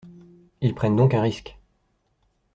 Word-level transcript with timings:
Ils 0.61 0.73
prennent 0.73 0.95
donc 0.95 1.13
un 1.13 1.21
risque. 1.21 1.59